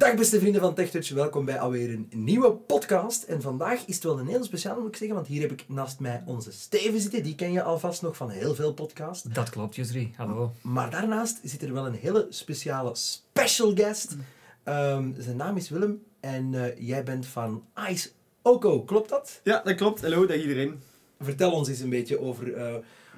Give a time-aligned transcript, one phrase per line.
[0.00, 3.22] Dag beste vrienden van TechTouch, welkom bij alweer een nieuwe podcast.
[3.22, 5.64] En vandaag is het wel een heel speciaal moet ik zeggen, want hier heb ik
[5.68, 7.22] naast mij onze Steven zitten.
[7.22, 9.22] Die ken je alvast nog van heel veel podcasts.
[9.32, 10.12] Dat klopt, Jusri.
[10.16, 10.52] Hallo.
[10.60, 14.16] Maar daarnaast zit er wel een hele speciale special guest.
[14.64, 18.10] Um, zijn naam is Willem en uh, jij bent van Ice
[18.42, 19.40] Oko, klopt dat?
[19.44, 20.00] Ja, dat klopt.
[20.02, 20.80] Hallo, dag iedereen.
[21.20, 22.74] Vertel ons eens een beetje over uh,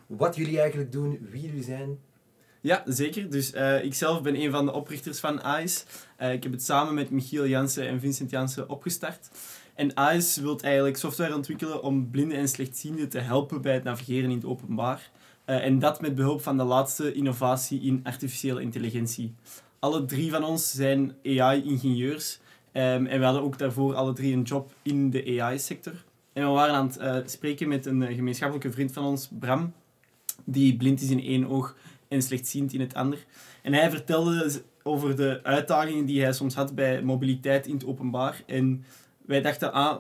[0.07, 1.99] wat jullie eigenlijk doen, wie jullie zijn.
[2.63, 3.31] Ja, zeker.
[3.31, 5.85] Dus uh, ik zelf ben een van de oprichters van ICE.
[6.21, 9.29] Uh, ik heb het samen met Michiel Jansen en Vincent Jansen opgestart.
[9.75, 14.31] En ICE wil eigenlijk software ontwikkelen om blinden en slechtzienden te helpen bij het navigeren
[14.31, 15.11] in het openbaar.
[15.47, 19.35] Uh, en dat met behulp van de laatste innovatie in artificiële intelligentie.
[19.79, 22.39] Alle drie van ons zijn AI-ingenieurs.
[22.73, 26.05] Um, en we hadden ook daarvoor alle drie een job in de AI-sector.
[26.33, 29.73] En we waren aan het spreken met een gemeenschappelijke vriend van ons, Bram,
[30.45, 31.77] die blind is in één oog
[32.13, 33.27] en slechtziend in het ander.
[33.63, 38.43] En hij vertelde over de uitdagingen die hij soms had bij mobiliteit in het openbaar.
[38.47, 38.85] En
[39.27, 39.97] wij dachten, ah,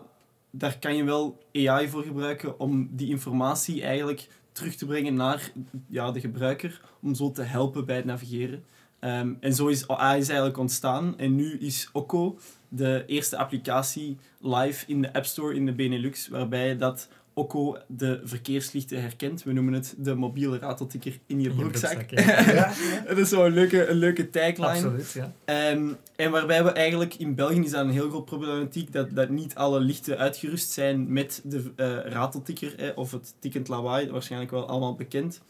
[0.50, 5.52] daar kan je wel AI voor gebruiken om die informatie eigenlijk terug te brengen naar
[5.88, 8.64] ja, de gebruiker, om zo te helpen bij het navigeren.
[9.00, 11.18] Um, en zo is AI is eigenlijk ontstaan.
[11.18, 16.28] En nu is Okko de eerste applicatie live in de App Store in de Benelux,
[16.28, 19.42] waarbij dat Okko de verkeerslichten herkent.
[19.42, 22.10] We noemen het de mobiele rateltikker in je, broekzak.
[22.10, 22.72] ja.
[23.06, 24.68] dat is zo'n leuke, een leuke tagline.
[24.68, 25.72] Absoluut, ja.
[25.72, 29.28] Um, en waarbij we eigenlijk, in België is dat een heel groot problematiek, dat, dat
[29.28, 34.50] niet alle lichten uitgerust zijn met de uh, rateltikker, eh, of het tikkend lawaai, waarschijnlijk
[34.50, 35.40] wel allemaal bekend.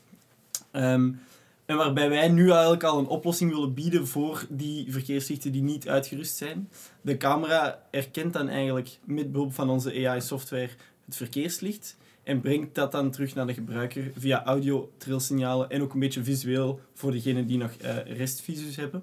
[0.73, 1.21] Um,
[1.67, 5.89] en waarbij wij nu eigenlijk al een oplossing willen bieden voor die verkeerslichten die niet
[5.89, 6.69] uitgerust zijn.
[7.01, 10.71] De camera herkent dan eigenlijk met behulp van onze AI-software
[11.13, 15.93] het verkeerslicht en brengt dat dan terug naar de gebruiker via audio, trilsignalen en ook
[15.93, 19.03] een beetje visueel voor degenen die nog uh, restvisus hebben.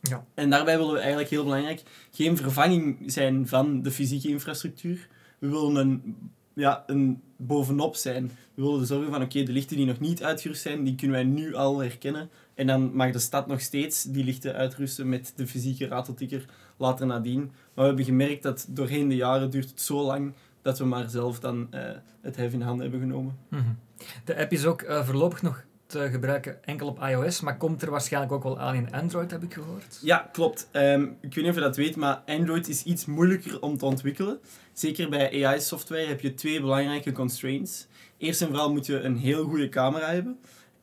[0.00, 0.24] Ja.
[0.34, 5.08] En daarbij willen we eigenlijk heel belangrijk geen vervanging zijn van de fysieke infrastructuur.
[5.38, 6.16] We willen een,
[6.54, 8.30] ja, een bovenop zijn.
[8.54, 11.24] We willen zorgen van oké, de lichten die nog niet uitgerust zijn, die kunnen wij
[11.24, 12.30] nu al herkennen.
[12.54, 16.44] En dan mag de stad nog steeds die lichten uitrusten met de fysieke rateltikker
[16.76, 17.40] later nadien.
[17.40, 20.32] Maar we hebben gemerkt dat doorheen de jaren duurt het zo lang
[20.62, 21.80] dat we maar zelf dan uh,
[22.20, 23.38] het hef in handen hebben genomen.
[23.48, 23.78] Mm -hmm.
[24.24, 27.90] De app is ook uh, voorlopig nog te gebruiken enkel op iOS, maar komt er
[27.90, 29.98] waarschijnlijk ook wel aan in Android, heb ik gehoord.
[30.02, 30.68] Ja, klopt.
[30.72, 33.84] Um, ik weet niet of je dat weet, maar Android is iets moeilijker om te
[33.84, 34.38] ontwikkelen.
[34.72, 37.86] Zeker bij AI-software heb je twee belangrijke constraints.
[38.18, 40.38] Eerst en vooral moet je een heel goede camera hebben.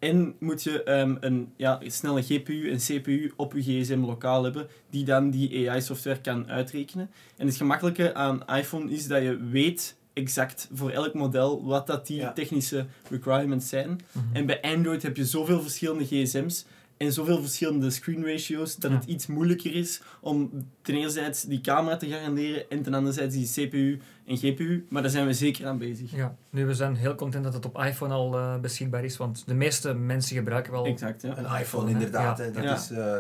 [0.06, 4.68] En moet je um, een ja, snelle GPU en CPU op je gsm lokaal hebben,
[4.90, 7.10] die dan die AI-software kan uitrekenen.
[7.38, 12.08] En het gemakkelijke aan iPhone is dat je weet exact voor elk model wat dat
[12.08, 13.90] die technische requirements zijn.
[13.90, 14.36] Mhm.
[14.36, 16.66] En bij Android heb je zoveel verschillende gsm's
[16.98, 21.98] en zoveel verschillende screen ratios dat het iets moeilijker is om ten eerste die camera
[21.98, 24.86] te garanderen en ten andere die CPU en GPU.
[24.90, 26.12] Maar daar zijn we zeker aan bezig.
[26.12, 29.44] Ja, nu we zijn heel content dat het op iPhone al uh, beschikbaar is, want
[29.46, 31.38] de meeste mensen gebruiken wel exact, ja.
[31.38, 32.38] een iPhone, inderdaad.
[32.38, 32.52] Hè.
[32.52, 33.16] Dat is, uh,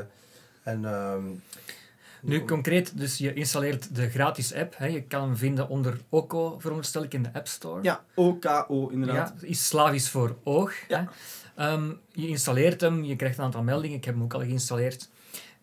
[0.63, 1.41] en, um,
[2.21, 4.77] nu concreet, dus je installeert de gratis app.
[4.77, 4.85] Hè.
[4.85, 7.83] Je kan hem vinden onder OKO, veronderstel ik, in de App Store.
[7.83, 9.33] Ja, OKO inderdaad.
[9.41, 10.73] Ja, is Slavisch voor oog.
[10.87, 11.09] Ja.
[11.59, 13.97] Um, je installeert hem, je krijgt een aantal meldingen.
[13.97, 15.09] Ik heb hem ook al geïnstalleerd.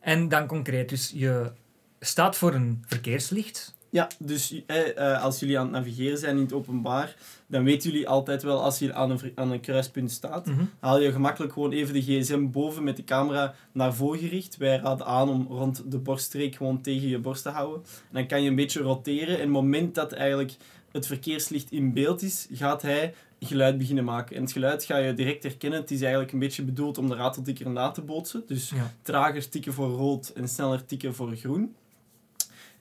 [0.01, 1.53] En dan concreet, dus je
[2.01, 3.75] staat voor een verkeerslicht.
[3.93, 7.17] Ja, dus eh, als jullie aan het navigeren zijn in het openbaar,
[7.47, 11.01] dan weten jullie altijd wel als je aan een, aan een kruispunt staat, mm haal
[11.01, 14.57] je gemakkelijk gewoon even de gsm boven met de camera naar voren gericht.
[14.57, 17.83] Wij raden aan om rond de borststreek gewoon tegen je borst te houden.
[17.85, 20.57] En dan kan je een beetje roteren en het moment dat eigenlijk
[20.93, 24.37] het verkeerslicht in beeld is, gaat hij geluid beginnen maken.
[24.37, 25.81] En het geluid ga je direct herkennen.
[25.81, 28.43] Het is eigenlijk een beetje bedoeld om de rateltikker na te bootsen.
[28.47, 31.75] Dus trager tikken voor rood en sneller tikken voor groen.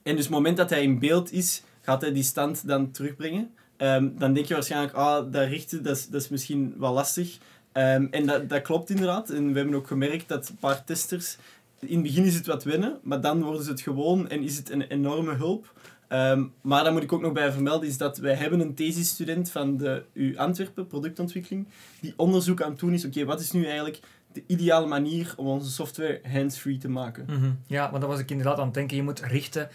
[0.02, 3.50] En dus het moment dat hij in beeld is, gaat hij die stand dan terugbrengen.
[3.76, 7.38] Ehm, dan denk je waarschijnlijk, ah, dat richten, dat is, dat is misschien wel lastig.
[7.72, 9.30] Um, en dat, dat klopt inderdaad.
[9.30, 11.36] En we hebben ook gemerkt dat een paar testers...
[11.78, 14.56] In het begin is het wat wennen, maar dan worden ze het gewoon en is
[14.56, 15.72] het een enorme hulp.
[16.08, 19.50] Um, maar dan moet ik ook nog bij vermelden, is dat wij hebben een thesisstudent
[19.50, 21.66] van de U Antwerpen, productontwikkeling,
[22.00, 24.00] die onderzoek aan het doen is, oké, wat is nu eigenlijk
[24.32, 27.24] de ideale manier om onze software hands-free te maken?
[27.28, 27.58] Mm -hmm.
[27.66, 29.68] Ja, want daar was ik inderdaad aan het denken, je moet richten...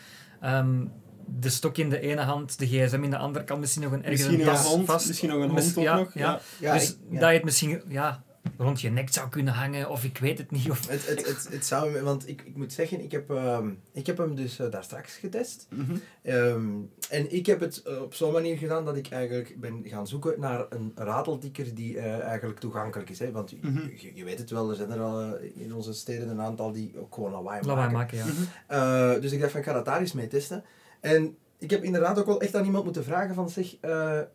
[0.43, 0.91] Um,
[1.39, 4.03] de stok in de ene hand, de gsm in de andere kant, misschien nog een
[4.03, 5.07] ergens misschien een hond, vast.
[5.07, 6.13] Misschien nog een hond ja, nog.
[6.13, 6.39] Ja.
[6.59, 6.73] ja.
[6.73, 7.81] dus dat je het misschien...
[7.87, 8.23] Ja,
[8.57, 10.69] rond je nek zou kunnen hangen, of ik weet het niet.
[10.69, 10.87] Of...
[10.87, 14.17] Het, het, het, het zou, want ik, ik moet zeggen, ik heb, ehm, ik heb
[14.17, 15.67] hem dus uh, daar straks getest.
[15.69, 15.97] Mhm.
[16.21, 16.69] Ehm,
[17.09, 20.39] en ik heb het uh, op zo'n manier gedaan dat ik eigenlijk ben gaan zoeken
[20.39, 23.19] naar een rateltikker die uh, eigenlijk toegankelijk is.
[23.19, 23.31] Hè?
[23.31, 23.91] Want mm -hmm.
[23.95, 26.99] je, je, weet het wel, er zijn er al in onze steden een aantal die
[26.99, 27.67] ook gewoon lawaai maken.
[27.67, 28.25] Lawaai maken, ja.
[28.25, 29.21] Mm -hmm.
[29.21, 30.63] dus ik dacht van, ik ga dat daar eens mee testen.
[30.99, 33.75] En ik heb inderdaad ook wel echt aan iemand moeten vragen van, zeg,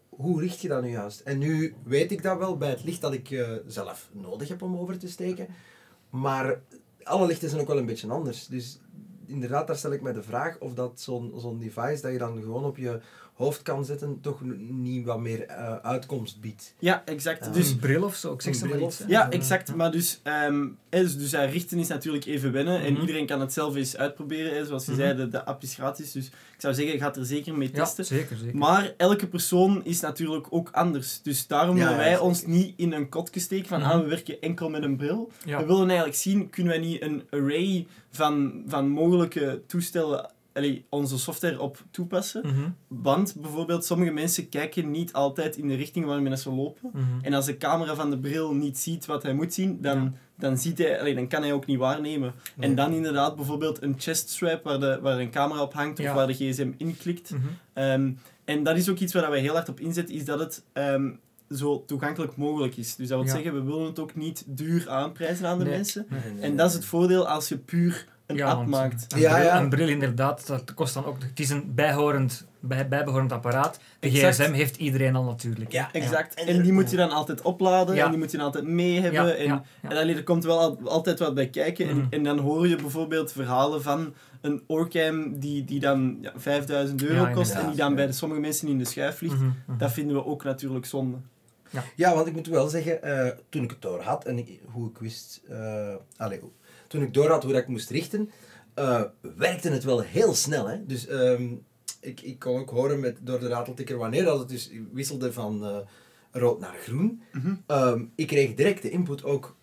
[0.08, 1.20] hoe richt je dat nu juist?
[1.20, 4.62] En nu weet ik dat wel bij het licht dat ik uh, zelf nodig heb
[4.62, 5.46] om over te steken.
[6.10, 6.60] Maar
[7.02, 8.46] alle lichten zijn ook wel een beetje anders.
[8.46, 8.78] Dus
[9.32, 12.40] inderdaad, daar stel ik mij de vraag of dat zo'n zo'n device dat je dan
[12.42, 13.00] gewoon op je
[13.32, 16.74] hoofd kan zetten, toch niet wat meer uh, uitkomst biedt.
[16.78, 17.46] Ja, exact.
[17.46, 19.74] Uh, dus, een bril of zo, ik zeg bril of, Ja, exact.
[19.74, 22.78] Maar dus, um, dus, dus uh, richten is natuurlijk even wennen.
[22.80, 22.86] Mhm.
[22.86, 24.54] En iedereen kan het zelf eens uitproberen.
[24.54, 24.64] Hè.
[24.64, 25.06] Zoals je mm -hmm.
[25.06, 26.12] zei, de, de app is gratis.
[26.12, 28.04] Dus ik zou zeggen, ga er zeker mee testen.
[28.08, 28.56] Ja, zeker, zeker.
[28.56, 31.20] Maar elke persoon is natuurlijk ook anders.
[31.22, 32.26] Dus daarom Ja, willen ja, wij zeker.
[32.26, 33.90] ons niet in een kotje steken van Mhm.
[33.90, 35.30] ah, we werken enkel met een bril.
[35.44, 35.58] Ja.
[35.58, 41.18] We willen eigenlijk zien, kunnen wij niet een array van, van mogelijke toestellen, allee, onze
[41.18, 42.46] software op toepassen?
[42.46, 46.90] Mhm, Want bijvoorbeeld, sommige mensen kijken niet altijd in de richting waarmee ze lopen.
[46.92, 47.02] mhm.
[47.22, 50.12] En als de camera van de bril niet ziet wat hij moet zien, dan, Ja.
[50.38, 52.32] dan, ziet hij, allee, dan kan hij ook niet waarnemen.
[52.56, 52.68] Nee.
[52.68, 56.04] En dan inderdaad bijvoorbeeld een chest strap waar, de, waar een camera op hangt of
[56.04, 56.14] Ja.
[56.14, 57.30] waar de gsm in klikt.
[57.30, 57.40] Mhm.
[57.72, 58.10] Ehm,
[58.44, 61.10] en dat is ook iets waar wij heel hard op inzetten, is dat het ehm,
[61.56, 62.96] zo toegankelijk mogelijk is.
[62.96, 63.32] Dus dat wil Ja.
[63.34, 65.72] zeggen, we willen het ook niet duur aanprijzen aan de Nee.
[65.74, 66.06] mensen.
[66.08, 69.06] Nee, nee, En dat is het voordeel als je puur een Ja, app maakt.
[69.14, 69.60] Een, Ja, bril, ja.
[69.60, 71.16] een bril inderdaad, dat kost dan ook...
[71.22, 73.78] Het is een bijhorend, bij, bijbehorend apparaat.
[74.00, 74.34] De Exact.
[74.40, 75.72] gsm heeft iedereen al natuurlijk.
[75.72, 76.34] Ja, Exact.
[76.34, 78.04] En En, die moet je dan altijd opladen Ja.
[78.04, 79.36] en die moet je dan altijd mee Ja, hebben.
[79.38, 79.88] en, ja, ja.
[79.90, 81.86] en allee, er komt wel al- altijd wat bij kijken.
[81.86, 81.98] Mhm.
[82.00, 87.02] En, en dan hoor je bijvoorbeeld verhalen van een Orcam die, die dan ja, 5000
[87.02, 89.34] euro Ja, kost en die dan bij de sommige mensen in de schuif ligt.
[89.34, 89.78] Mhm, mhm.
[89.78, 91.16] Dat vinden we ook natuurlijk zonde.
[91.96, 94.88] Ja, want ik moet wel zeggen, eh, toen ik het door had en ik- hoe
[94.90, 96.50] ik wist, eh, allee, hoe-
[96.88, 98.30] toen ik door had hoe dat ik moest richten,
[98.74, 99.02] eh,
[99.36, 100.68] werkte het wel heel snel.
[100.68, 100.86] Hè?
[100.86, 101.48] Dus ehm,
[102.00, 105.64] ik, ik kon ook horen met, door de rateltikker wanneer dat het dus wisselde van
[105.64, 105.76] eh,
[106.30, 107.22] rood naar groen.
[107.32, 107.54] Mhm.
[107.66, 109.56] Ehm, ik kreeg direct de input ook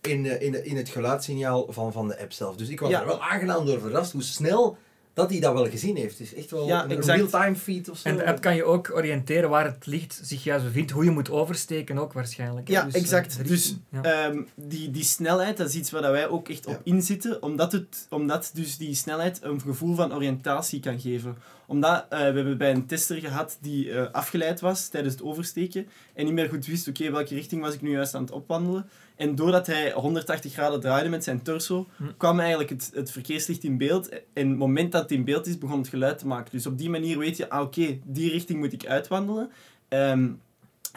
[0.00, 2.56] in, eh, in, in het geluidssignaal van, van de app zelf.
[2.56, 3.00] Dus ik was Ja.
[3.00, 4.76] er wel aangenaam door verrast hoe snel
[5.14, 6.18] dat hij dat wel gezien heeft.
[6.18, 8.08] Het is echt wel Ja, een real-time feed of zo.
[8.08, 11.10] En de app kan je ook oriënteren waar het licht zich juist bevindt, hoe je
[11.10, 12.68] moet oversteken ook waarschijnlijk.
[12.68, 13.48] Ja, eh, exact.
[13.48, 14.02] Dus ja.
[14.02, 18.06] Ehm, die, die snelheid, dat is iets waar wij ook echt op inzitten, omdat, het,
[18.10, 21.36] omdat dus die snelheid een gevoel van oriëntatie kan geven.
[21.70, 25.86] Omdat eh, we hebben bij een tester gehad die eh, afgeleid was tijdens het oversteken
[26.14, 28.88] en niet meer goed wist, oké, welke richting was ik nu juist aan het opwandelen.
[29.16, 32.04] En doordat hij 180 graden draaide met zijn torso, Hm.
[32.16, 34.08] kwam eigenlijk het, het verkeerslicht in beeld.
[34.08, 36.50] En het moment dat het in beeld is, begon het geluid te maken.
[36.50, 39.50] Dus op die manier weet je, ah, oké, die richting moet ik uitwandelen.
[39.88, 40.28] Ehm,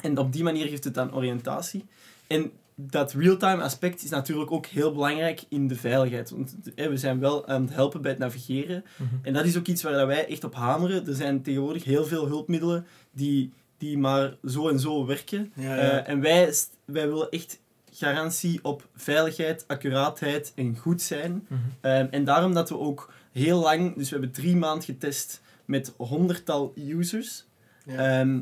[0.02, 1.86] en op die manier geeft het dan oriëntatie.
[2.28, 6.30] En dat real-time aspect is natuurlijk ook heel belangrijk in de veiligheid.
[6.30, 8.84] Want eh, we zijn wel aan het helpen bij het navigeren.
[8.96, 9.16] Mhm.
[9.22, 11.08] En dat is ook iets waar dat wij echt op hameren.
[11.08, 15.52] Er zijn tegenwoordig heel veel hulpmiddelen die, die maar zo en zo werken.
[15.56, 15.82] Ja, ja.
[15.82, 16.54] Eh, en wij,
[16.86, 17.60] wij willen echt
[17.92, 21.46] garantie op veiligheid, accuraatheid en goed zijn.
[21.48, 21.60] Mhm.
[21.82, 25.94] Ehm, en daarom dat we ook heel lang, dus we hebben drie maanden getest met
[25.98, 27.46] honderdtal users.
[27.86, 28.20] Ja.
[28.20, 28.40] Ehm,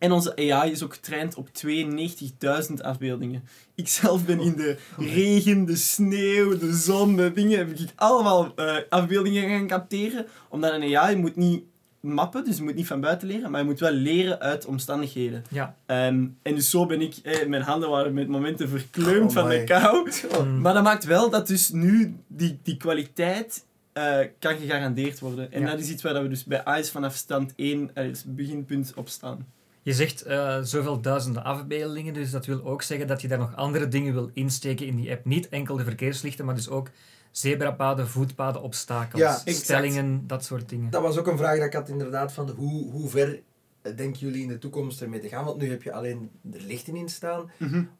[0.00, 3.42] en onze AI is ook getraind op 92.000 afbeeldingen.
[3.74, 8.52] Ik zelf ben in de regen, de sneeuw, de zon, de dingen, heb ik allemaal
[8.56, 10.26] eh, afbeeldingen gaan capteren.
[10.48, 11.62] Omdat een AI moet niet
[12.00, 15.44] mappen, dus je moet niet van buiten leren, maar je moet wel leren uit omstandigheden.
[15.50, 15.76] Ja.
[15.86, 19.48] Ehm, en dus zo ben ik, eh, mijn handen waren met momenten verkleumd Oh van
[19.48, 20.10] de kou.
[20.44, 20.60] Mm.
[20.60, 25.52] Maar dat maakt wel dat dus nu die, die kwaliteit eh, kan gegarandeerd worden.
[25.52, 25.70] En Ja.
[25.70, 29.08] dat is iets waar we dus bij ICE vanaf stand 1, eh, dus beginpunt, op
[29.08, 29.46] staan.
[29.82, 33.56] Je zegt eh, zoveel duizenden afbeeldingen, dus dat wil ook zeggen dat je daar nog
[33.56, 35.24] andere dingen wil insteken in die app.
[35.24, 36.90] Niet enkel de verkeerslichten, maar dus ook
[37.30, 40.90] zebrapaden, voetpaden, obstakels, Ja, stellingen, dat soort dingen.
[40.90, 43.40] Dat was ook een vraag dat ik had inderdaad van hoe, hoe ver
[43.82, 45.44] denken jullie in de toekomst ermee te gaan?
[45.44, 47.50] Want nu heb je alleen de lichten in staan.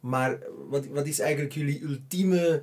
[0.00, 2.62] Maar wat, wat is eigenlijk jullie ultieme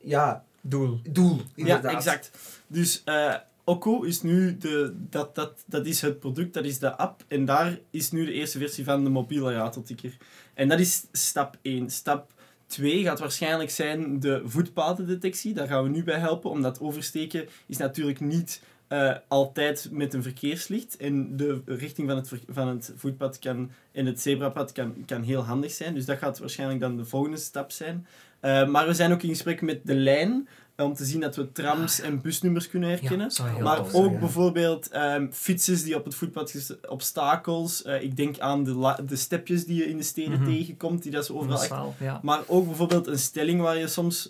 [0.00, 1.00] ja, Doel.
[1.10, 1.40] doel?
[1.54, 1.90] Inderdaad?
[1.90, 2.30] Ja, exact.
[2.66, 3.34] Dus eh
[3.68, 7.24] Oko is nu de, dat, dat, dat is het product, dat is de app.
[7.26, 10.16] En daar is nu de eerste versie van de mobiele rateltikker.
[10.54, 11.90] En dat is stap 1.
[11.90, 12.32] Stap
[12.66, 15.54] 2 gaat waarschijnlijk zijn de voetpadendetectie.
[15.54, 20.22] Daar gaan we nu bij helpen, omdat oversteken is natuurlijk niet eh, altijd met een
[20.22, 20.96] verkeerslicht.
[20.96, 25.44] En de richting van het, van het voetpad kan, en het zebrapad kan, kan heel
[25.44, 25.94] handig zijn.
[25.94, 28.06] Dus dat gaat waarschijnlijk dan de volgende stap zijn.
[28.40, 31.36] Eh, maar we zijn ook in gesprek met de lijn, eh, om te zien dat
[31.36, 33.30] we trams en busnummers kunnen herkennen.
[33.62, 34.18] Maar tof ook ja.
[34.18, 37.82] bijvoorbeeld ehm, fietsers die op het voetpad, obstakels.
[37.82, 40.50] ik denk aan de, de stepjes die je in de steden Mhm.
[40.50, 42.20] tegenkomt, die dat ze overal echt Massaal, ja.
[42.22, 44.28] maar ook bijvoorbeeld een stelling waar je soms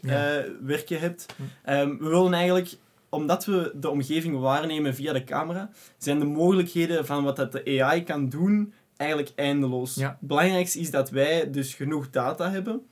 [0.62, 1.26] werken hebt.
[1.36, 1.42] Hm.
[1.64, 2.76] Ehm, we willen eigenlijk,
[3.08, 7.82] omdat we de omgeving waarnemen via de camera, zijn de mogelijkheden van wat dat de
[7.82, 9.94] AI kan doen eigenlijk eindeloos.
[9.94, 10.08] Ja.
[10.08, 12.82] Het belangrijkste is dat wij dus genoeg data hebben.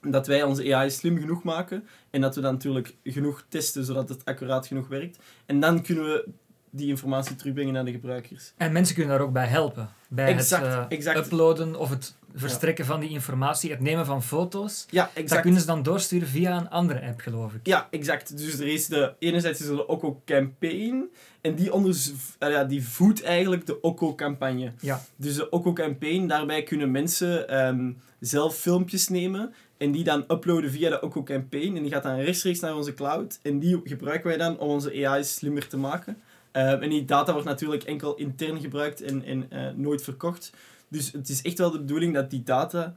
[0.00, 1.84] Dat wij onze AI slim genoeg maken.
[2.10, 5.18] En dat we dan natuurlijk genoeg testen, zodat het accuraat genoeg werkt.
[5.46, 6.28] En dan kunnen we
[6.70, 8.52] die informatie terugbrengen naar de gebruikers.
[8.56, 9.88] En mensen kunnen daar ook bij helpen.
[10.08, 11.18] Bij Exact, het eh, exact.
[11.26, 14.86] uploaden of het verstrekken van die informatie, het nemen van foto's.
[14.90, 15.42] Ja, Dat exact.
[15.42, 17.60] kunnen ze dan doorsturen via een andere app, geloof ik.
[17.62, 18.38] Ja, exact.
[18.38, 21.10] Dus er is de, enerzijds is er de Okko Campaign.
[21.40, 24.72] En die, eh, ja, die voedt eigenlijk de Okko-campagne.
[24.80, 25.00] Ja.
[25.16, 29.54] Dus de Okko Campaign, daarbij kunnen mensen ehm, zelf filmpjes nemen.
[29.76, 31.76] En die dan uploaden via de Okko Campaign.
[31.76, 33.38] En die gaat dan rechtstreeks naar onze cloud.
[33.42, 36.16] En die gebruiken wij dan om onze AI slimmer te maken.
[36.52, 40.52] Ehm, en die data wordt natuurlijk enkel intern gebruikt en, en eh, nooit verkocht.
[40.88, 42.96] Dus het is echt wel de bedoeling dat die data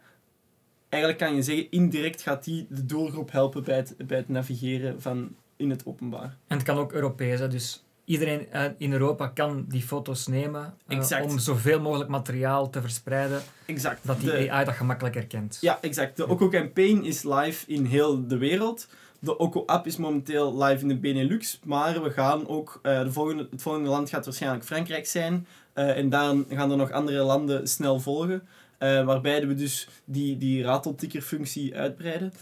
[0.90, 5.02] eigenlijk kan je zeggen, indirect gaat die de doelgroep helpen bij het, bij het navigeren
[5.02, 6.38] van in het openbaar.
[6.48, 10.74] En het kan ook Europees, hè, dus iedereen eh, in Europa kan die foto's nemen
[10.88, 14.00] eh, om zoveel mogelijk materiaal te verspreiden, Exact.
[14.08, 15.58] dat die De- AI dat gemakkelijk herkent.
[15.62, 16.18] Ja, exact.
[16.18, 18.88] De Okko Campaign is live in heel de wereld.
[19.24, 23.12] De Okko app is momenteel live in de Benelux, maar we gaan ook, eh, de
[23.12, 25.48] volgende, het volgende land gaat waarschijnlijk Frankrijk zijn.
[25.74, 28.48] eh, en dan gaan er nog andere landen snel volgen.
[28.78, 32.34] eh, waarbij we dus die, die rateltikkerfunctie uitbreiden.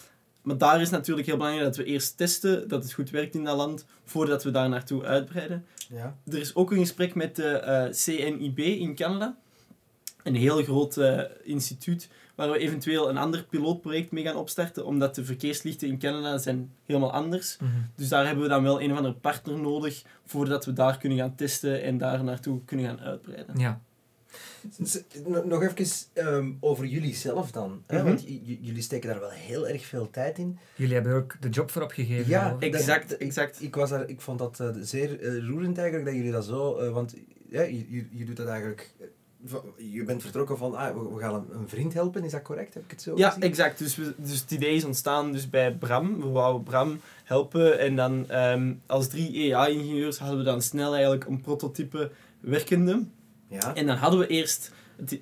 [0.42, 3.44] Maar daar is natuurlijk heel belangrijk dat we eerst testen dat het goed werkt in
[3.44, 5.66] dat land, voordat we daar naartoe uitbreiden.
[5.90, 6.18] Ja.
[6.28, 9.38] Er is ook een gesprek met de CNIB in Canada.
[10.24, 11.00] Een heel groot
[11.44, 12.10] instituut
[12.48, 16.72] waar we eventueel een ander pilootproject mee gaan opstarten, omdat de verkeerslichten in Canada zijn
[16.86, 17.58] helemaal anders.
[17.60, 17.72] Mhm.
[17.96, 21.18] Dus daar hebben we dan wel een of andere partner nodig voordat we daar kunnen
[21.18, 23.60] gaan testen en daar naartoe kunnen gaan uitbreiden.
[23.60, 23.82] ja.
[24.78, 27.84] Dus, no- nog even ehm, over jullie zelf dan.
[27.88, 27.98] Hè?
[27.98, 28.06] Mhm.
[28.06, 28.24] Want
[28.62, 30.58] jullie steken daar wel heel erg veel tijd in.
[30.76, 32.30] Jullie hebben er ook de job voor opgegeven.
[32.30, 32.56] Ja.
[32.60, 33.62] Exact, Dat- exact.
[33.62, 36.78] Ik, was daar, ik vond dat eh, zeer eh, roerend eigenlijk dat jullie dat zo...
[36.78, 37.16] eh, want
[37.50, 38.94] ja, je, je, je doet dat eigenlijk...
[39.78, 42.74] je bent vertrokken van, ah, we, gaan een, een vriend helpen, is dat correct?
[42.74, 43.44] Heb ik het zo Ja, gezien?
[43.44, 43.80] exact.
[43.80, 46.22] Dus, we, dus het idee is ontstaan dus bij Bram.
[46.22, 51.26] We wouden Bram helpen en dan ehm, als drie AI-ingenieurs hadden we dan snel eigenlijk
[51.26, 53.04] een prototype werkende.
[53.48, 53.76] Ja.
[53.76, 55.20] En dan hadden we eerst het,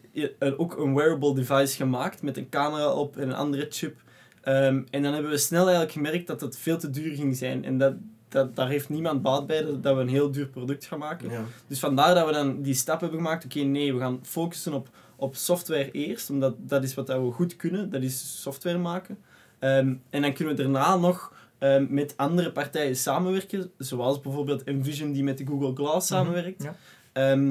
[0.58, 3.98] ook een wearable device gemaakt met een camera op en een andere chip.
[4.42, 7.66] Ehm, en dan hebben we snel eigenlijk gemerkt dat het veel te duur ging zijn.
[7.66, 7.94] En dat,
[8.30, 11.30] dat, daar heeft niemand baat bij dat, dat we een heel duur product gaan maken.
[11.30, 11.44] Ja.
[11.68, 13.46] Dus vandaar dat we dan die stap hebben gemaakt.
[13.46, 16.30] Oké, nee, we gaan focussen op, op software eerst.
[16.30, 17.90] Omdat dat is wat dat we goed kunnen.
[17.90, 19.18] Dat is software maken.
[19.60, 23.72] Ehm, en dan kunnen we daarna nog ehm, met andere partijen samenwerken.
[23.78, 26.64] Zoals bijvoorbeeld Envision die met de Google Glass Mhm, samenwerkt.
[26.64, 26.76] ja.
[27.12, 27.48] Ehm,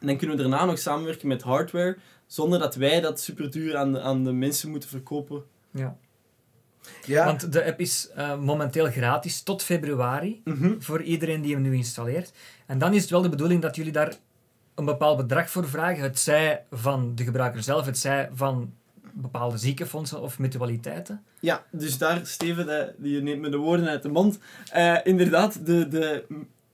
[0.00, 1.96] en dan kunnen we daarna nog samenwerken met hardware.
[2.26, 5.42] Zonder dat wij dat super duur aan de, aan de mensen moeten verkopen.
[5.70, 5.96] Ja.
[7.06, 7.24] Ja.
[7.24, 10.80] Want de app is eh, momenteel gratis tot februari Mhm.
[10.80, 12.32] voor iedereen die hem nu installeert.
[12.66, 14.12] En dan is het wel de bedoeling dat jullie daar
[14.74, 16.02] een bepaald bedrag voor vragen.
[16.02, 18.72] Het zij van de gebruiker zelf, het zij van
[19.12, 21.22] bepaalde ziekenfondsen of mutualiteiten.
[21.40, 24.38] Ja, dus daar, Steven, eh, je neemt me de woorden uit de mond.
[24.70, 26.24] Eh, inderdaad, de, de,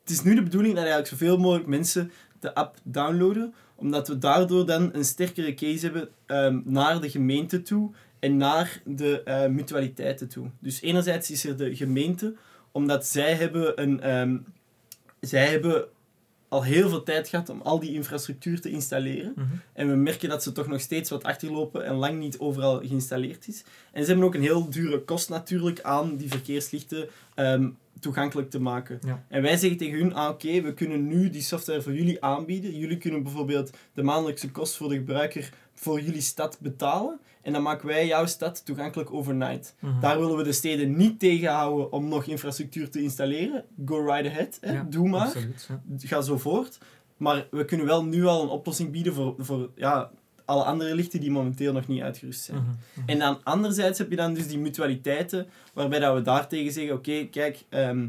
[0.01, 4.19] het is nu de bedoeling dat eigenlijk zoveel mogelijk mensen de app downloaden, omdat we
[4.19, 7.91] daardoor dan een sterkere case hebben ehm, naar de gemeente toe
[8.21, 10.47] en naar de eh, mutualiteiten toe.
[10.59, 12.35] Dus enerzijds is er de gemeente,
[12.73, 14.01] omdat zij hebben een...
[14.01, 14.37] ehm,
[15.21, 15.89] zij hebben
[16.49, 19.33] al heel veel tijd gehad om al die infrastructuur te installeren.
[19.37, 19.47] Mhm.
[19.73, 23.49] En we merken dat ze toch nog steeds wat achterlopen en lang niet overal geïnstalleerd
[23.49, 23.65] is.
[23.93, 27.69] En ze hebben ook een heel dure kost natuurlijk aan die verkeerslichten ehm,
[28.01, 28.99] toegankelijk te maken.
[29.07, 29.25] Ja.
[29.29, 32.79] En wij zeggen tegen hun, ah, oké, we kunnen nu die software voor jullie aanbieden.
[32.79, 37.21] Jullie kunnen bijvoorbeeld de maandelijkse kost voor de gebruiker voor jullie stad betalen.
[37.43, 39.75] En dan maken wij jouw stad toegankelijk overnight.
[39.79, 40.01] Mhm.
[40.01, 43.65] Daar willen we de steden niet tegenhouden om nog infrastructuur te installeren.
[43.85, 44.73] Go right ahead, hè.
[44.73, 45.81] Ja, doe maar Absoluut, ja.
[45.99, 46.79] ga zo voort.
[47.17, 50.11] Maar we kunnen wel nu al een oplossing bieden voor, voor ja,
[50.51, 52.59] alle andere lichten die momenteel nog niet uitgerust zijn.
[52.59, 52.71] Mhm.
[52.95, 53.09] Mhm.
[53.09, 57.27] En dan anderzijds heb je dan dus die mutualiteiten, waarbij dat we daartegen zeggen, oké,
[57.31, 58.09] kijk, ehm,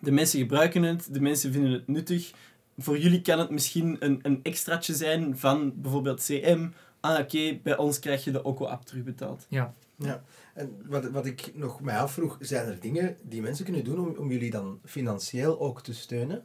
[0.00, 2.32] de mensen gebruiken het, de mensen vinden het nuttig.
[2.78, 6.68] Voor jullie kan het misschien een, een extraatje zijn van bijvoorbeeld CM.
[7.00, 9.46] Ah, oké, bij ons krijg je de Okko-app terugbetaald.
[9.48, 9.74] Ja.
[9.98, 10.22] Ja.
[10.54, 14.14] En wat, wat ik nog mij afvroeg, zijn er dingen die mensen kunnen doen om,
[14.18, 16.44] om jullie dan financieel ook te steunen?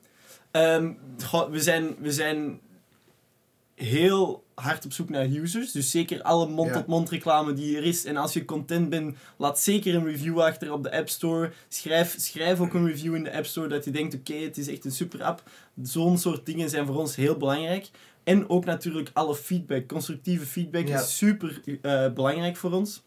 [0.52, 2.60] Ehm, goh, we, zijn, we zijn
[3.84, 5.72] heel hard op zoek naar users.
[5.72, 8.06] Dus zeker alle mond-tot-mond reclame die er is.
[8.06, 11.52] En als je content bent, laat zeker een review achter op de App Store.
[11.68, 14.68] Schrijf, schrijf ook een review in de App Store dat je denkt, oké, het is
[14.68, 15.44] echt een super app.
[15.82, 17.90] Zo'n soort dingen zijn voor ons heel belangrijk.
[18.24, 19.88] En ook natuurlijk alle feedback.
[19.88, 21.00] Constructieve feedback Ja.
[21.00, 23.04] is super eh, belangrijk voor ons.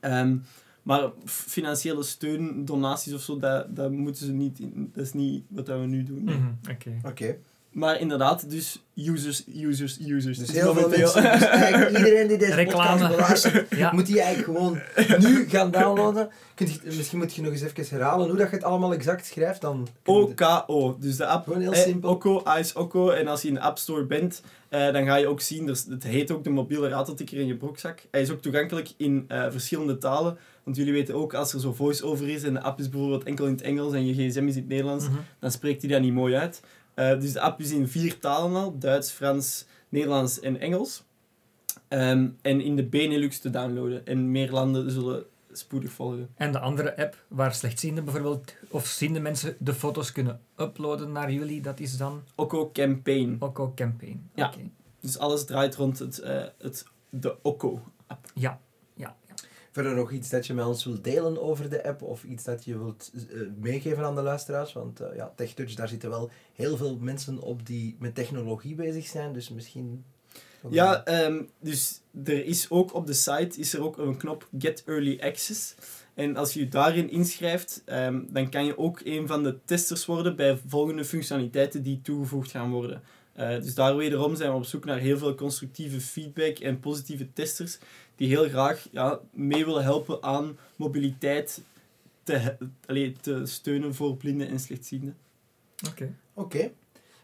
[0.00, 0.36] Ehm,
[0.82, 4.90] maar financiële steun, donaties of zo, dat, dat moeten ze niet in.
[4.94, 6.22] Dat is niet wat we nu doen.
[6.24, 7.00] Mhm, Oké.
[7.04, 7.38] Oké.
[7.78, 10.38] Maar inderdaad, dus users, users, users.
[10.38, 12.88] Dus is heel veel mensen, dus iedereen die deze Reclame.
[12.98, 13.92] podcast beluistert, Ja.
[13.92, 14.78] moet die eigenlijk gewoon
[15.32, 16.28] nu gaan downloaden.
[16.54, 19.26] Kunt je, misschien moet je nog eens even herhalen hoe dat je het allemaal exact
[19.26, 19.60] schrijft.
[19.60, 20.96] Dan OKO.
[21.00, 21.44] Dus de app.
[21.44, 22.10] Gewoon heel eh, simpel.
[22.10, 23.10] Okko, Ice Okko.
[23.10, 25.84] En als je in de App Store bent, eh, dan ga je ook zien, dus
[25.88, 28.06] het heet ook de mobiele rateltikker in je broekzak.
[28.10, 30.38] Hij is ook toegankelijk in eh, verschillende talen.
[30.64, 33.46] Want jullie weten ook, als er zo voice-over is en de app is bijvoorbeeld enkel
[33.46, 35.16] in het Engels en je gsm is in het Nederlands, Mhm.
[35.40, 36.60] dan spreekt hij dat niet mooi uit.
[36.98, 38.78] Eh, dus de app is in vier talen al.
[38.78, 41.04] Duits, Frans, Nederlands en Engels.
[41.88, 44.06] Ehm, en in de Benelux te downloaden.
[44.06, 46.28] En meer landen zullen spoedig volgen.
[46.34, 51.32] En de andere app, waar slechtzienden bijvoorbeeld, of ziende mensen de foto's kunnen uploaden naar
[51.32, 53.36] jullie, dat is dan Okko Campaign.
[53.38, 54.30] Okko Campaign.
[54.34, 54.46] Ja.
[54.46, 54.70] Oké.
[55.00, 57.82] Dus alles draait rond het, eh, het, de Okko.
[58.08, 58.18] Ja.
[58.34, 58.60] Ja.
[59.78, 62.64] Verder nog iets dat je met ons wilt delen over de app of iets dat
[62.64, 64.72] je wilt eh, meegeven aan de luisteraars.
[64.72, 69.06] Want eh, ja, TechTouch, daar zitten wel heel veel mensen op die met technologie bezig
[69.06, 69.32] zijn.
[69.32, 70.04] Dus misschien...
[70.70, 74.82] Ja, ehm, dus er is ook op de site is er ook een knop Get
[74.86, 75.74] Early Access.
[76.14, 80.06] En als je je daarin inschrijft, ehm, dan kan je ook een van de testers
[80.06, 83.02] worden bij volgende functionaliteiten die toegevoegd gaan worden.
[83.38, 87.32] Eh, dus daar wederom zijn we op zoek naar heel veel constructieve feedback en positieve
[87.32, 87.78] testers
[88.16, 91.62] die heel graag ja, mee willen helpen aan mobiliteit
[92.22, 95.16] te, allee, te steunen voor blinden en slechtzienden.
[95.88, 96.14] Oké.
[96.34, 96.70] Oké.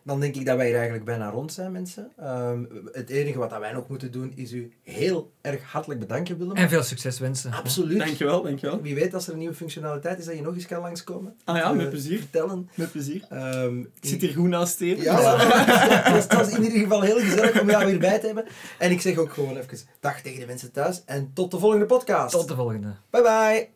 [0.06, 2.10] Dan denk ik dat wij hier eigenlijk bijna rond zijn, mensen.
[2.18, 6.38] Ehm, het enige wat dat wij nog moeten doen, is u heel erg hartelijk bedanken,
[6.38, 6.56] Willem.
[6.56, 7.52] En veel succes wensen.
[7.52, 7.98] Absoluut.
[7.98, 8.80] Dankjewel, dankjewel.
[8.82, 11.34] Wie weet als er een nieuwe functionaliteit is, dat je nog eens kan langskomen.
[11.44, 12.18] Ah ja, Eh, met plezier.
[12.18, 12.68] Vertellen.
[12.74, 13.24] Met plezier.
[13.30, 15.02] Ehm, Ik zit hier goed naast Steven.
[15.04, 15.36] Ja,
[16.14, 18.44] dus- het was in ieder geval heel gezellig om jou hierbij te hebben.
[18.78, 21.86] En ik zeg ook gewoon even dag tegen de mensen thuis en tot de volgende
[21.86, 22.32] podcast.
[22.34, 22.94] Tot de volgende.
[23.10, 23.73] Bye bye.